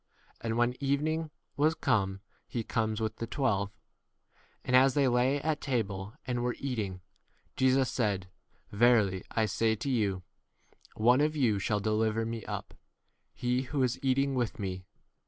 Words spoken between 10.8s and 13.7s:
One of you shall deliver me up; 19 he